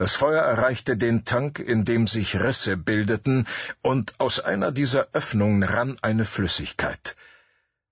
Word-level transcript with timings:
Das 0.00 0.14
Feuer 0.14 0.40
erreichte 0.40 0.96
den 0.96 1.26
Tank, 1.26 1.58
in 1.58 1.84
dem 1.84 2.06
sich 2.06 2.40
Risse 2.40 2.78
bildeten, 2.78 3.46
und 3.82 4.18
aus 4.18 4.40
einer 4.40 4.72
dieser 4.72 5.08
Öffnungen 5.12 5.62
rann 5.62 5.98
eine 6.00 6.24
Flüssigkeit. 6.24 7.16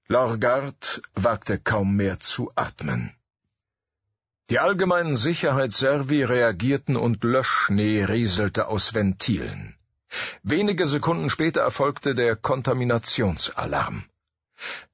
Lorgard 0.07 1.03
wagte 1.15 1.59
kaum 1.59 1.97
mehr 1.97 2.19
zu 2.19 2.51
atmen. 2.55 3.13
Die 4.49 4.59
allgemeinen 4.59 5.19
Sicherheitsservi 5.19 6.25
reagierten 6.25 6.97
und 6.97 7.25
Löschschnee 7.25 8.05
rieselte 8.05 8.69
aus 8.69 8.95
Ventilen. 8.95 9.77
Wenige 10.43 10.87
Sekunden 10.87 11.29
später 11.29 11.61
erfolgte 11.61 12.15
der 12.15 12.37
Kontaminationsalarm. 12.37 14.07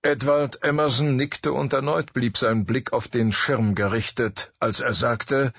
Edward 0.02 0.64
Emerson 0.64 1.14
nickte 1.14 1.52
und 1.52 1.72
erneut 1.74 2.12
blieb 2.12 2.36
sein 2.36 2.64
Blick 2.64 2.92
auf 2.92 3.06
den 3.06 3.32
Schirm 3.32 3.76
gerichtet, 3.76 4.52
als 4.58 4.80
er 4.80 4.94
sagte, 4.94 5.52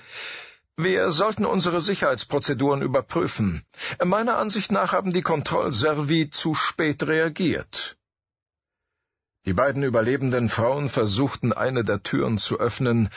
wir 0.76 1.10
sollten 1.10 1.46
unsere 1.46 1.80
Sicherheitsprozeduren 1.80 2.82
überprüfen. 2.82 3.64
Meiner 4.04 4.36
Ansicht 4.36 4.70
nach 4.70 4.92
haben 4.92 5.12
die 5.12 5.22
Kontrollservi 5.22 6.28
zu 6.28 6.54
spät 6.54 7.06
reagiert. 7.06 7.96
Die 9.46 9.54
beiden 9.54 9.82
überlebenden 9.82 10.48
Frauen 10.48 10.88
versuchten 10.88 11.52
eine 11.52 11.82
der 11.82 12.02
Türen 12.02 12.36
zu 12.36 12.60
öffnen, 12.60 13.08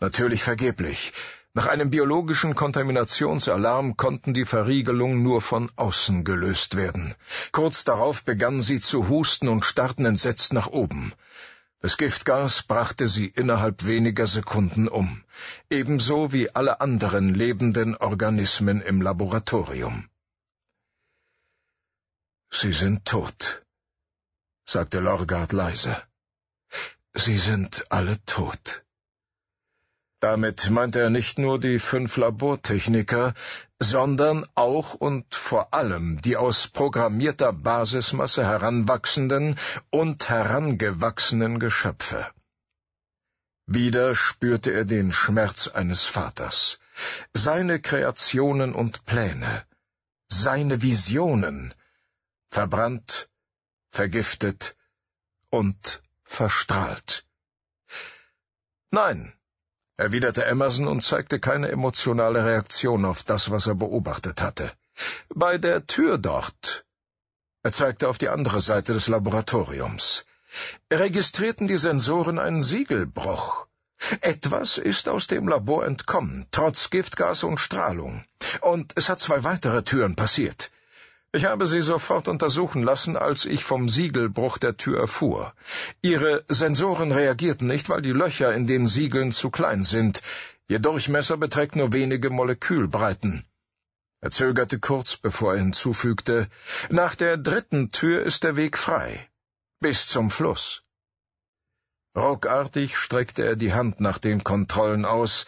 natürlich 0.00 0.42
vergeblich. 0.42 1.12
Nach 1.54 1.66
einem 1.66 1.88
biologischen 1.88 2.54
Kontaminationsalarm 2.54 3.96
konnten 3.96 4.34
die 4.34 4.44
Verriegelungen 4.44 5.22
nur 5.22 5.40
von 5.40 5.70
außen 5.76 6.24
gelöst 6.24 6.76
werden. 6.76 7.14
Kurz 7.52 7.84
darauf 7.84 8.22
begannen 8.22 8.60
sie 8.60 8.80
zu 8.80 9.08
husten 9.08 9.48
und 9.48 9.64
starrten 9.64 10.04
entsetzt 10.04 10.52
nach 10.52 10.66
oben. 10.66 11.14
Das 11.80 11.96
Giftgas 11.96 12.64
brachte 12.64 13.06
sie 13.06 13.26
innerhalb 13.26 13.84
weniger 13.84 14.26
Sekunden 14.26 14.88
um, 14.88 15.24
ebenso 15.70 16.32
wie 16.32 16.50
alle 16.50 16.80
anderen 16.80 17.34
lebenden 17.34 17.96
Organismen 17.96 18.80
im 18.80 19.00
Laboratorium. 19.00 20.10
Sie 22.50 22.72
sind 22.72 23.04
tot, 23.04 23.64
sagte 24.64 24.98
Lorgard 24.98 25.52
leise. 25.52 26.02
Sie 27.14 27.38
sind 27.38 27.86
alle 27.90 28.24
tot. 28.24 28.84
Damit 30.20 30.68
meinte 30.70 31.00
er 31.00 31.10
nicht 31.10 31.38
nur 31.38 31.60
die 31.60 31.78
fünf 31.78 32.16
Labortechniker, 32.16 33.34
sondern 33.78 34.44
auch 34.56 34.94
und 34.94 35.32
vor 35.34 35.72
allem 35.72 36.20
die 36.22 36.36
aus 36.36 36.66
programmierter 36.66 37.52
Basismasse 37.52 38.44
heranwachsenden 38.44 39.56
und 39.90 40.28
herangewachsenen 40.28 41.60
Geschöpfe. 41.60 42.26
Wieder 43.66 44.16
spürte 44.16 44.72
er 44.72 44.84
den 44.84 45.12
Schmerz 45.12 45.68
eines 45.68 46.04
Vaters, 46.04 46.80
seine 47.32 47.80
Kreationen 47.80 48.74
und 48.74 49.04
Pläne, 49.04 49.64
seine 50.26 50.82
Visionen, 50.82 51.72
verbrannt, 52.50 53.28
vergiftet 53.90 54.74
und 55.50 56.02
verstrahlt. 56.24 57.24
Nein, 58.90 59.32
erwiderte 59.98 60.44
Emerson 60.44 60.86
und 60.86 61.02
zeigte 61.02 61.40
keine 61.40 61.68
emotionale 61.70 62.44
Reaktion 62.44 63.04
auf 63.04 63.24
das, 63.24 63.50
was 63.50 63.66
er 63.66 63.74
beobachtet 63.74 64.40
hatte. 64.40 64.72
Bei 65.28 65.58
der 65.58 65.86
Tür 65.86 66.18
dort. 66.18 66.86
Er 67.64 67.72
zeigte 67.72 68.08
auf 68.08 68.16
die 68.16 68.28
andere 68.28 68.60
Seite 68.60 68.94
des 68.94 69.08
Laboratoriums. 69.08 70.24
Registrierten 70.92 71.66
die 71.66 71.76
Sensoren 71.76 72.38
einen 72.38 72.62
Siegelbruch. 72.62 73.66
Etwas 74.20 74.78
ist 74.78 75.08
aus 75.08 75.26
dem 75.26 75.48
Labor 75.48 75.84
entkommen, 75.84 76.46
trotz 76.52 76.90
Giftgas 76.90 77.42
und 77.42 77.58
Strahlung. 77.58 78.24
Und 78.60 78.92
es 78.96 79.08
hat 79.08 79.18
zwei 79.18 79.42
weitere 79.42 79.82
Türen 79.82 80.14
passiert. 80.14 80.70
Ich 81.30 81.44
habe 81.44 81.66
Sie 81.66 81.82
sofort 81.82 82.26
untersuchen 82.26 82.82
lassen, 82.82 83.16
als 83.16 83.44
ich 83.44 83.62
vom 83.62 83.90
Siegelbruch 83.90 84.56
der 84.56 84.78
Tür 84.78 84.98
erfuhr. 85.00 85.52
Ihre 86.00 86.44
Sensoren 86.48 87.12
reagierten 87.12 87.68
nicht, 87.68 87.90
weil 87.90 88.00
die 88.00 88.12
Löcher 88.12 88.54
in 88.54 88.66
den 88.66 88.86
Siegeln 88.86 89.30
zu 89.30 89.50
klein 89.50 89.84
sind. 89.84 90.22
Ihr 90.68 90.78
Durchmesser 90.78 91.36
beträgt 91.36 91.76
nur 91.76 91.92
wenige 91.92 92.30
Molekülbreiten. 92.30 93.44
Er 94.20 94.30
zögerte 94.30 94.80
kurz, 94.80 95.16
bevor 95.16 95.52
er 95.52 95.60
hinzufügte, 95.60 96.48
nach 96.88 97.14
der 97.14 97.36
dritten 97.36 97.90
Tür 97.92 98.22
ist 98.22 98.42
der 98.42 98.56
Weg 98.56 98.78
frei. 98.78 99.28
Bis 99.80 100.06
zum 100.06 100.30
Fluss. 100.30 100.82
Ruckartig 102.16 102.96
streckte 102.96 103.44
er 103.44 103.54
die 103.54 103.74
Hand 103.74 104.00
nach 104.00 104.18
den 104.18 104.42
Kontrollen 104.44 105.04
aus 105.04 105.44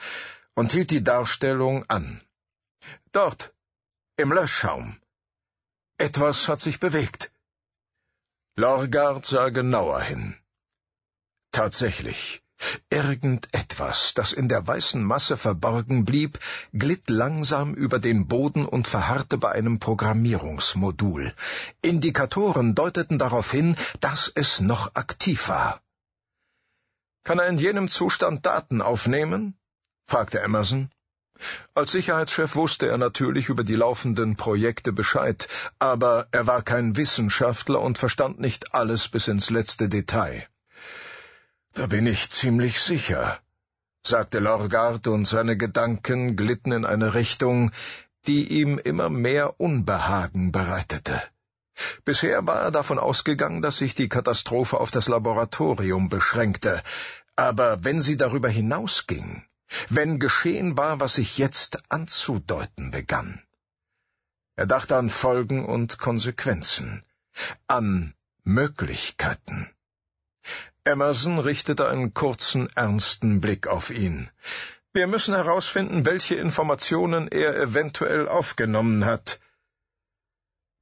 und 0.55 0.73
hielt 0.73 0.91
die 0.91 1.03
Darstellung 1.03 1.85
an. 1.89 2.21
Dort, 3.13 3.53
im 4.19 4.31
Löschschaum. 4.31 5.01
Etwas 6.01 6.49
hat 6.49 6.61
sich 6.61 6.81
bewegt. 6.81 7.31
Lorgard 8.57 9.27
sah 9.27 9.51
genauer 9.51 10.01
hin. 10.01 10.35
Tatsächlich, 11.53 12.43
irgendetwas, 12.89 14.15
das 14.15 14.33
in 14.33 14.49
der 14.49 14.67
weißen 14.67 15.05
Masse 15.05 15.37
verborgen 15.37 16.07
blieb, 16.07 16.39
glitt 16.73 17.11
langsam 17.11 17.75
über 17.75 17.99
den 17.99 18.29
Boden 18.29 18.65
und 18.65 18.89
verharrte 18.89 19.37
bei 19.37 19.53
einem 19.53 19.79
Programmierungsmodul. 19.79 21.35
Indikatoren 21.83 22.75
deuteten 22.75 23.19
darauf 23.19 23.51
hin, 23.51 23.77
dass 24.01 24.33
es 24.35 24.61
noch 24.61 24.95
aktiv 24.95 25.51
war. 25.51 25.83
Kann 27.25 27.41
er 27.41 27.49
in 27.49 27.59
jenem 27.59 27.89
Zustand 27.89 28.47
Daten 28.47 28.81
aufnehmen? 28.81 29.55
fragte 30.07 30.41
Emerson. 30.41 30.91
Als 31.75 31.93
Sicherheitschef 31.93 32.55
wusste 32.55 32.89
er 32.89 32.99
natürlich 32.99 33.49
über 33.49 33.65
die 33.65 33.75
laufenden 33.75 34.37
Projekte 34.37 34.93
Bescheid, 34.93 35.49
aber 35.79 36.27
er 36.33 36.47
war 36.47 36.63
kein 36.63 36.97
Wissenschaftler 36.97 37.81
und 37.81 37.99
verstand 37.99 38.41
nicht 38.41 38.75
alles 38.75 39.09
bis 39.09 39.29
ins 39.29 39.51
letzte 39.51 39.89
Detail. 39.89 40.47
Da 41.73 41.87
bin 41.87 42.07
ich 42.07 42.31
ziemlich 42.31 42.81
sicher, 42.81 43.39
sagte 44.03 44.41
Lorgard, 44.41 45.07
und 45.07 45.25
seine 45.25 45.57
Gedanken 45.57 46.37
glitten 46.37 46.73
in 46.73 46.85
eine 46.85 47.15
Richtung, 47.15 47.71
die 48.27 48.61
ihm 48.61 48.79
immer 48.79 49.09
mehr 49.09 49.61
Unbehagen 49.61 50.53
bereitete. 50.53 51.23
Bisher 52.05 52.47
war 52.47 52.61
er 52.63 52.71
davon 52.71 52.99
ausgegangen, 52.99 53.63
dass 53.63 53.79
sich 53.79 53.95
die 53.95 54.09
Katastrophe 54.09 54.79
auf 54.79 54.91
das 54.91 55.09
Laboratorium 55.09 56.09
beschränkte, 56.09 56.83
aber 57.37 57.85
wenn 57.85 58.01
sie 58.03 58.17
darüber 58.17 58.49
hinausging, 58.49 59.45
wenn 59.89 60.19
geschehen 60.19 60.77
war, 60.77 61.01
was 61.01 61.15
sich 61.15 61.39
jetzt 61.39 61.83
anzudeuten 61.89 62.91
begann. 62.91 63.43
Er 64.57 64.67
dachte 64.67 64.97
an 64.97 65.09
Folgen 65.09 65.65
und 65.65 65.99
Konsequenzen, 65.99 67.05
an 67.67 68.15
Möglichkeiten. 68.45 69.71
Emerson 70.85 71.39
richtete 71.39 71.89
einen 71.89 72.15
kurzen, 72.15 72.69
ernsten 72.75 73.41
Blick 73.41 73.67
auf 73.67 73.91
ihn. 73.91 74.31
Wir 74.93 75.07
müssen 75.07 75.35
herausfinden, 75.35 76.05
welche 76.05 76.35
Informationen 76.35 77.29
er 77.29 77.57
eventuell 77.57 78.29
aufgenommen 78.29 79.05
hat. 79.05 79.41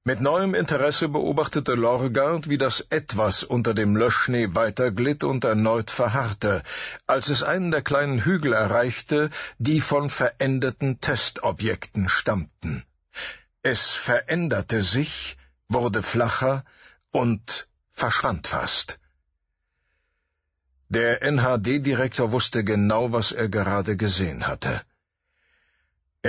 Mit 0.09 0.23
neuem 0.23 0.55
Interesse 0.55 1.07
beobachtete 1.07 1.75
Lorgard, 1.75 2.49
wie 2.49 2.57
das 2.57 2.81
Etwas 2.89 3.45
unter 3.45 3.75
dem 3.75 3.95
Löschschnee 3.95 4.55
weiterglitt 4.55 5.23
und 5.23 5.45
erneut 5.45 5.91
verharrte, 5.91 6.63
als 7.07 7.29
es 7.29 7.43
einen 7.43 7.71
der 7.71 7.83
kleinen 7.83 8.25
Hügel 8.25 8.55
erreichte, 8.55 9.29
die 9.59 9.83
von 9.83 10.09
veränderten 10.09 11.03
Testobjekten 11.03 12.09
stammten. 12.09 12.87
Es 13.61 13.91
veränderte 13.91 14.81
sich, 14.81 15.37
wurde 15.69 16.03
flacher 16.03 16.65
und 17.11 17.69
verschwand 17.91 18.47
fast. 18.47 18.99
Der 20.89 21.21
NHD-Direktor 21.21 22.33
wusste 22.33 22.65
genau, 22.65 23.13
was 23.13 23.33
er 23.33 23.51
gerade 23.51 23.99
gesehen 23.99 24.47
hatte. 24.47 24.81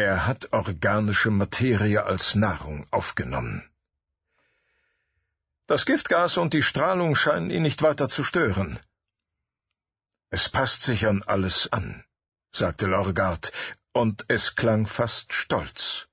Er 0.01 0.25
hat 0.25 0.53
organische 0.53 1.29
Materie 1.29 2.05
als 2.05 2.33
Nahrung 2.33 2.87
aufgenommen. 2.89 3.69
Das 5.67 5.85
Giftgas 5.85 6.37
und 6.37 6.53
die 6.53 6.63
Strahlung 6.63 7.17
scheinen 7.17 7.49
ihn 7.49 7.63
nicht 7.63 7.81
weiter 7.81 8.07
zu 8.07 8.23
stören. 8.23 8.79
Es 10.29 10.47
passt 10.47 10.83
sich 10.83 11.05
an 11.05 11.21
alles 11.23 11.73
an, 11.73 12.05
sagte 12.49 12.85
Lorgard, 12.85 13.51
und 13.91 14.23
es 14.29 14.55
klang 14.55 14.87
fast 14.87 15.33
stolz. 15.33 16.07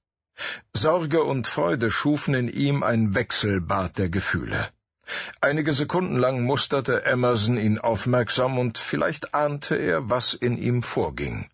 Sorge 0.74 1.22
und 1.22 1.46
Freude 1.46 1.92
schufen 1.92 2.34
in 2.34 2.48
ihm 2.48 2.82
ein 2.82 3.14
Wechselbad 3.14 3.98
der 3.98 4.08
Gefühle. 4.08 4.68
Einige 5.40 5.72
Sekunden 5.72 6.16
lang 6.16 6.42
musterte 6.42 7.04
Emerson 7.04 7.56
ihn 7.56 7.78
aufmerksam, 7.78 8.58
und 8.58 8.78
vielleicht 8.78 9.32
ahnte 9.32 9.76
er, 9.76 10.10
was 10.10 10.34
in 10.34 10.58
ihm 10.58 10.82
vorging. 10.82 11.48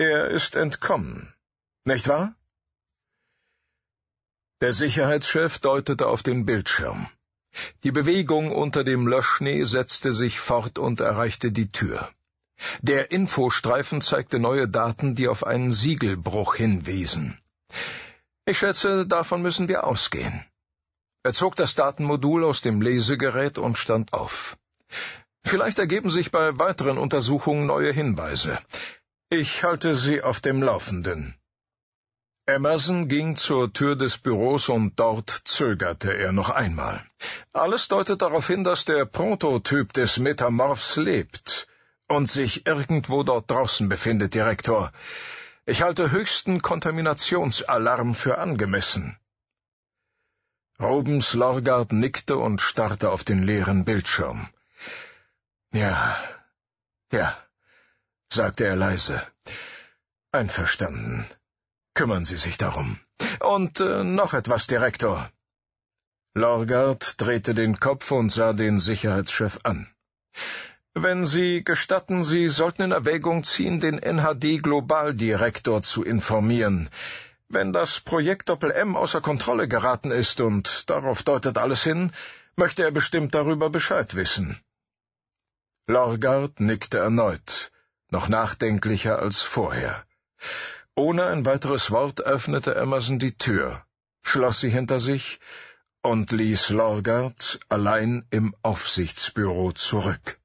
Er 0.00 0.28
ist 0.28 0.56
entkommen, 0.56 1.30
nicht 1.84 2.08
wahr? 2.08 2.34
Der 4.62 4.72
Sicherheitschef 4.72 5.58
deutete 5.58 6.06
auf 6.06 6.22
den 6.22 6.46
Bildschirm. 6.46 7.06
Die 7.84 7.90
Bewegung 7.90 8.50
unter 8.50 8.82
dem 8.82 9.06
Löschschnee 9.06 9.62
setzte 9.64 10.14
sich 10.14 10.40
fort 10.40 10.78
und 10.78 11.00
erreichte 11.00 11.52
die 11.52 11.70
Tür. 11.70 12.10
Der 12.80 13.10
Infostreifen 13.10 14.00
zeigte 14.00 14.38
neue 14.38 14.70
Daten, 14.70 15.14
die 15.16 15.28
auf 15.28 15.44
einen 15.44 15.70
Siegelbruch 15.70 16.54
hinwiesen. 16.54 17.38
Ich 18.46 18.56
schätze, 18.56 19.06
davon 19.06 19.42
müssen 19.42 19.68
wir 19.68 19.84
ausgehen. 19.84 20.46
Er 21.24 21.34
zog 21.34 21.56
das 21.56 21.74
Datenmodul 21.74 22.44
aus 22.44 22.62
dem 22.62 22.80
Lesegerät 22.80 23.58
und 23.58 23.76
stand 23.76 24.14
auf. 24.14 24.56
Vielleicht 25.44 25.78
ergeben 25.78 26.08
sich 26.08 26.30
bei 26.30 26.58
weiteren 26.58 26.96
Untersuchungen 26.96 27.66
neue 27.66 27.92
Hinweise. 27.92 28.58
Ich 29.32 29.62
halte 29.62 29.94
Sie 29.94 30.22
auf 30.22 30.40
dem 30.40 30.60
Laufenden. 30.60 31.36
Emerson 32.46 33.06
ging 33.06 33.36
zur 33.36 33.72
Tür 33.72 33.94
des 33.94 34.18
Büros 34.18 34.68
und 34.68 34.98
dort 34.98 35.30
zögerte 35.44 36.12
er 36.12 36.32
noch 36.32 36.50
einmal. 36.50 37.00
Alles 37.52 37.86
deutet 37.86 38.22
darauf 38.22 38.48
hin, 38.48 38.64
dass 38.64 38.84
der 38.86 39.04
Prototyp 39.04 39.92
des 39.92 40.18
Metamorphs 40.18 40.96
lebt 40.96 41.68
und 42.08 42.26
sich 42.26 42.66
irgendwo 42.66 43.22
dort 43.22 43.48
draußen 43.48 43.88
befindet, 43.88 44.34
Direktor. 44.34 44.90
Ich 45.64 45.82
halte 45.82 46.10
höchsten 46.10 46.60
Kontaminationsalarm 46.60 48.16
für 48.16 48.38
angemessen. 48.38 49.16
Rubens 50.80 51.34
Lorgard 51.34 51.92
nickte 51.92 52.36
und 52.36 52.60
starrte 52.60 53.10
auf 53.10 53.22
den 53.22 53.44
leeren 53.44 53.84
Bildschirm. 53.84 54.48
Ja, 55.70 56.18
ja, 57.12 57.38
sagte 58.32 58.64
er 58.64 58.76
leise. 58.76 59.22
Einverstanden. 60.32 61.26
Kümmern 61.94 62.24
Sie 62.24 62.36
sich 62.36 62.56
darum. 62.56 62.98
Und 63.40 63.80
äh, 63.80 64.04
noch 64.04 64.32
etwas, 64.34 64.66
Direktor. 64.66 65.30
Lorgard 66.34 67.20
drehte 67.20 67.54
den 67.54 67.80
Kopf 67.80 68.10
und 68.12 68.30
sah 68.30 68.52
den 68.52 68.78
Sicherheitschef 68.78 69.58
an. 69.64 69.88
Wenn 70.94 71.26
Sie 71.26 71.64
gestatten, 71.64 72.22
Sie 72.22 72.48
sollten 72.48 72.82
in 72.82 72.92
Erwägung 72.92 73.42
ziehen, 73.42 73.80
den 73.80 73.98
NHD-Globaldirektor 73.98 75.82
zu 75.82 76.04
informieren. 76.04 76.88
Wenn 77.48 77.72
das 77.72 77.98
Projekt 77.98 78.48
Doppel-M 78.48 78.96
außer 78.96 79.20
Kontrolle 79.20 79.66
geraten 79.66 80.12
ist, 80.12 80.40
und 80.40 80.88
darauf 80.88 81.24
deutet 81.24 81.58
alles 81.58 81.82
hin, 81.82 82.12
möchte 82.54 82.84
er 82.84 82.92
bestimmt 82.92 83.34
darüber 83.34 83.70
Bescheid 83.70 84.14
wissen. 84.14 84.60
Lorgard 85.88 86.60
nickte 86.60 86.98
erneut, 86.98 87.72
noch 88.12 88.28
nachdenklicher 88.28 89.18
als 89.18 89.40
vorher. 89.40 90.04
Ohne 90.94 91.26
ein 91.26 91.44
weiteres 91.44 91.90
Wort 91.90 92.20
öffnete 92.20 92.74
Emerson 92.74 93.18
die 93.18 93.36
Tür, 93.36 93.84
schloss 94.22 94.60
sie 94.60 94.70
hinter 94.70 95.00
sich 95.00 95.40
und 96.02 96.32
ließ 96.32 96.70
Lorgard 96.70 97.60
allein 97.68 98.26
im 98.30 98.54
Aufsichtsbüro 98.62 99.72
zurück. 99.72 100.38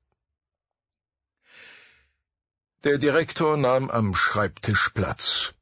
Der 2.83 2.97
Direktor 2.99 3.57
nahm 3.57 3.89
am 3.89 4.13
Schreibtisch 4.13 4.89
Platz. 4.89 5.53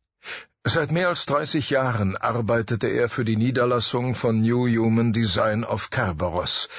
Seit 0.65 0.91
mehr 0.91 1.09
als 1.09 1.25
30 1.25 1.69
Jahren 1.69 2.17
arbeitete 2.17 2.87
er 2.87 3.09
für 3.09 3.25
die 3.25 3.35
Niederlassung 3.35 4.15
von 4.15 4.41
New 4.41 4.67
Human 4.67 5.11
Design 5.11 5.63
auf 5.63 5.89
Kerberos. 5.89 6.69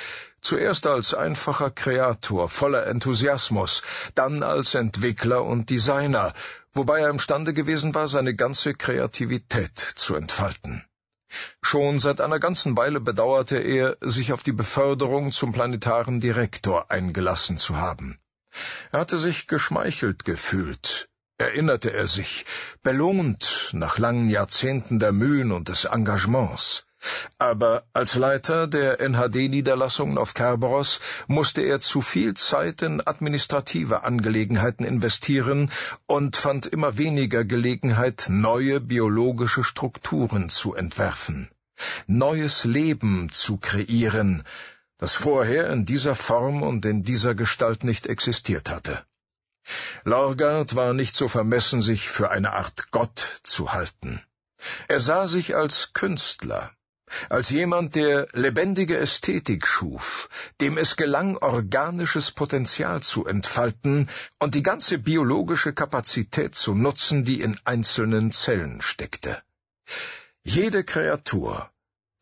Zuerst 0.45 0.87
als 0.87 1.15
einfacher 1.15 1.71
Kreator 1.71 2.51
voller 2.51 2.87
Enthusiasmus, 2.87 3.83
dann 4.15 4.43
als 4.43 4.75
Entwickler 4.75 5.43
und 5.43 5.71
Designer, 5.71 6.35
wobei 6.75 7.01
er 7.01 7.09
imstande 7.09 7.55
gewesen 7.55 7.95
war, 7.95 8.09
seine 8.09 8.35
ganze 8.35 8.75
Kreativität 8.75 9.79
zu 9.79 10.15
entfalten. 10.17 10.85
Schon 11.63 11.99
seit 11.99 12.21
einer 12.21 12.41
ganzen 12.41 12.77
Weile 12.77 13.01
bedauerte 13.01 13.57
er, 13.59 13.97
sich 14.03 14.35
auf 14.35 14.43
die 14.43 14.53
Beförderung 14.53 15.33
zum 15.33 15.55
planetaren 15.55 16.21
Direktor 16.21 16.91
eingelassen 16.91 17.57
zu 17.57 17.79
haben. 17.79 18.19
Er 18.93 19.01
hatte 19.01 19.19
sich 19.19 19.47
geschmeichelt 19.47 20.27
gefühlt, 20.27 21.09
erinnerte 21.39 21.91
er 21.91 22.07
sich, 22.07 22.45
belohnt 22.83 23.71
nach 23.73 23.97
langen 23.97 24.29
Jahrzehnten 24.29 24.99
der 24.99 25.13
Mühen 25.13 25.53
und 25.53 25.71
des 25.71 25.87
Engagements. 25.87 26.85
Aber 27.39 27.85
als 27.93 28.15
Leiter 28.15 28.67
der 28.67 29.01
NHD-Niederlassungen 29.01 30.19
auf 30.19 30.35
Kerberos 30.35 31.01
musste 31.27 31.63
er 31.63 31.81
zu 31.81 32.01
viel 32.01 32.35
Zeit 32.35 32.83
in 32.83 33.07
administrative 33.07 34.05
Angelegenheiten 34.05 34.85
investieren 34.85 35.71
und 36.07 36.37
fand 36.37 36.67
immer 36.67 36.97
weniger 36.97 37.45
Gelegenheit, 37.45 38.27
neue 38.29 38.81
biologische 38.81 39.65
Strukturen 39.65 40.49
zu 40.49 40.75
entwerfen, 40.75 41.51
neues 42.07 42.65
Leben 42.65 43.31
zu 43.31 43.57
kreieren, 43.59 44.43
das 44.99 45.15
vorher 45.15 45.71
in 45.71 45.85
dieser 45.85 46.15
Form 46.15 46.63
und 46.63 46.87
in 46.87 47.03
dieser 47.03 47.35
Gestalt 47.35 47.85
nicht 47.85 48.07
existiert 48.07 48.71
hatte. 48.71 49.05
Lorgard 50.05 50.75
war 50.75 50.93
nicht 50.93 51.15
so 51.15 51.29
vermessen, 51.29 51.81
sich 51.81 52.09
für 52.09 52.31
eine 52.31 52.53
Art 52.53 52.91
Gott 52.91 53.41
zu 53.43 53.73
halten. 53.73 54.23
Er 54.89 55.01
sah 55.01 55.27
sich 55.27 55.57
als 55.57 55.93
Künstler, 55.93 56.71
als 57.29 57.51
jemand, 57.51 57.95
der 57.95 58.29
lebendige 58.33 58.99
Ästhetik 58.99 59.67
schuf, 59.67 60.29
dem 60.61 60.79
es 60.79 60.97
gelang, 60.97 61.37
organisches 61.37 62.31
Potenzial 62.31 63.03
zu 63.03 63.27
entfalten 63.27 64.09
und 64.39 64.55
die 64.55 64.63
ganze 64.63 64.99
biologische 64.99 65.73
Kapazität 65.73 66.55
zu 66.55 66.75
nutzen, 66.75 67.25
die 67.25 67.41
in 67.41 67.59
einzelnen 67.65 68.33
Zellen 68.33 68.81
steckte. 68.81 69.43
Jede 70.43 70.85
Kreatur, 70.85 71.71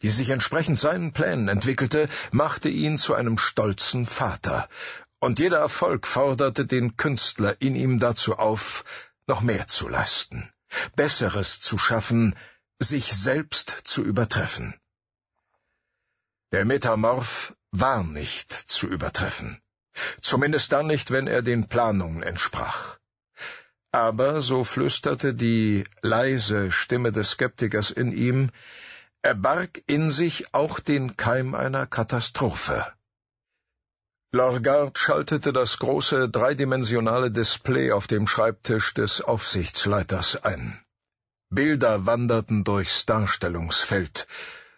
die 0.02 0.10
sich 0.10 0.30
entsprechend 0.30 0.78
seinen 0.78 1.12
Plänen 1.12 1.48
entwickelte, 1.48 2.08
machte 2.30 2.68
ihn 2.68 2.98
zu 2.98 3.14
einem 3.14 3.38
stolzen 3.38 4.06
Vater, 4.06 4.68
und 5.20 5.38
jeder 5.38 5.58
Erfolg 5.58 6.06
forderte 6.06 6.66
den 6.66 6.96
Künstler 6.96 7.56
in 7.60 7.76
ihm 7.76 8.00
dazu 8.00 8.36
auf, 8.36 8.84
noch 9.28 9.40
mehr 9.40 9.68
zu 9.68 9.88
leisten, 9.88 10.52
Besseres 10.96 11.60
zu 11.60 11.78
schaffen, 11.78 12.34
sich 12.82 13.14
selbst 13.14 13.70
zu 13.84 14.02
übertreffen. 14.02 14.74
Der 16.52 16.64
Metamorph 16.64 17.54
war 17.70 18.04
nicht 18.04 18.52
zu 18.52 18.86
übertreffen, 18.86 19.60
zumindest 20.20 20.72
dann 20.72 20.86
nicht, 20.86 21.10
wenn 21.10 21.26
er 21.26 21.42
den 21.42 21.68
Planungen 21.68 22.22
entsprach. 22.22 22.98
Aber, 23.90 24.42
so 24.42 24.64
flüsterte 24.64 25.34
die 25.34 25.84
leise 26.00 26.72
Stimme 26.72 27.12
des 27.12 27.30
Skeptikers 27.30 27.90
in 27.90 28.12
ihm, 28.12 28.50
er 29.22 29.34
barg 29.34 29.82
in 29.86 30.10
sich 30.10 30.54
auch 30.54 30.80
den 30.80 31.16
Keim 31.16 31.54
einer 31.54 31.86
Katastrophe. 31.86 32.86
Lorgard 34.32 34.98
schaltete 34.98 35.52
das 35.52 35.78
große 35.78 36.28
dreidimensionale 36.30 37.30
Display 37.30 37.92
auf 37.92 38.06
dem 38.06 38.26
Schreibtisch 38.26 38.94
des 38.94 39.20
Aufsichtsleiters 39.20 40.42
ein. 40.42 40.82
Bilder 41.54 42.06
wanderten 42.06 42.64
durchs 42.64 43.04
Darstellungsfeld, 43.04 44.26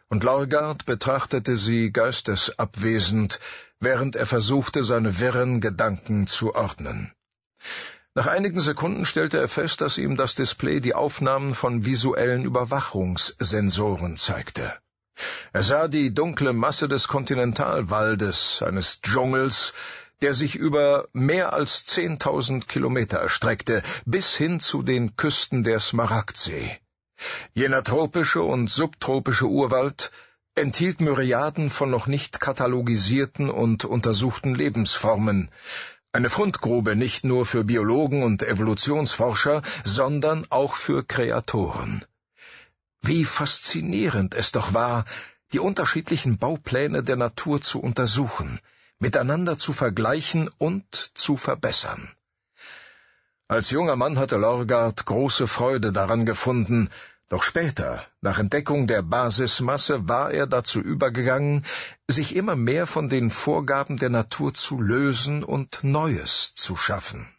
und 0.09 0.25
Lorgard 0.25 0.85
betrachtete 0.87 1.57
sie 1.57 1.93
geistesabwesend, 1.93 3.39
während 3.79 4.17
er 4.17 4.27
versuchte, 4.27 4.83
seine 4.83 5.21
wirren 5.21 5.61
Gedanken 5.61 6.27
zu 6.27 6.53
ordnen. 6.57 7.13
Nach 8.17 8.27
einigen 8.27 8.61
Sekunden 8.61 9.07
stellte 9.07 9.39
er 9.39 9.47
fest, 9.47 9.83
dass 9.83 9.99
ihm 9.99 10.17
das 10.17 10.35
Display 10.35 10.81
die 10.81 10.95
Aufnahmen 10.95 11.55
von 11.55 11.85
visuellen 11.85 12.45
Überwachungssensoren 12.45 14.17
zeigte. 14.17 14.75
Er 15.53 15.63
sah 15.63 15.87
die 15.87 16.13
dunkle 16.13 16.53
Masse 16.53 16.89
des 16.89 17.07
Kontinentalwaldes, 17.07 18.63
eines 18.63 19.01
Dschungels, 19.01 19.73
der 20.23 20.35
sich 20.35 20.55
über 20.57 21.09
mehr 21.13 21.53
als 21.53 21.85
zehntausend 21.85 22.69
Kilometer 22.69 23.19
erstreckte, 23.19 23.83
bis 24.05 24.37
hin 24.37 24.61
zu 24.61 24.83
den 24.83 25.17
Küsten 25.17 25.65
der 25.65 25.81
Smaragdsee. 25.81 26.79
Jener 27.55 27.85
tropische 27.85 28.43
und 28.43 28.69
subtropische 28.69 29.47
Urwald 29.47 30.11
enthielt 30.55 31.01
Myriaden 31.01 31.71
von 31.71 31.91
noch 31.91 32.07
nicht 32.07 32.41
katalogisierten 32.41 33.51
und 33.51 33.85
untersuchten 33.85 34.55
Lebensformen, 34.55 35.51
eine 36.13 36.31
Fundgrube 36.31 36.95
nicht 36.95 37.25
nur 37.25 37.45
für 37.45 37.65
Biologen 37.65 38.23
und 38.23 38.45
Evolutionsforscher, 38.45 39.63
sondern 39.83 40.47
auch 40.49 40.75
für 40.75 41.03
Kreatoren. 41.05 42.05
Wie 43.03 43.25
faszinierend 43.25 44.33
es 44.35 44.53
doch 44.53 44.75
war, 44.75 45.05
die 45.53 45.59
unterschiedlichen 45.59 46.39
Baupläne 46.39 47.03
der 47.03 47.17
Natur 47.17 47.61
zu 47.61 47.81
untersuchen, 47.81 48.61
miteinander 48.99 49.57
zu 49.57 49.73
vergleichen 49.73 50.49
und 50.59 50.85
zu 51.15 51.37
verbessern. 51.37 52.11
Als 53.49 53.71
junger 53.71 53.97
Mann 53.97 54.19
hatte 54.19 54.37
Lorgard 54.37 55.05
große 55.05 55.47
Freude 55.47 55.93
daran 55.93 56.25
gefunden, 56.25 56.91
doch 57.29 57.43
später, 57.43 58.05
nach 58.21 58.39
Entdeckung 58.39 58.87
der 58.87 59.03
Basismasse, 59.03 60.09
war 60.09 60.31
er 60.31 60.47
dazu 60.47 60.81
übergegangen, 60.81 61.65
sich 62.07 62.37
immer 62.37 62.55
mehr 62.55 62.87
von 62.87 63.09
den 63.09 63.31
Vorgaben 63.31 63.97
der 63.97 64.11
Natur 64.11 64.55
zu 64.55 64.81
lösen 64.81 65.43
und 65.43 65.83
Neues 65.83 66.55
zu 66.55 66.77
schaffen. 66.77 67.34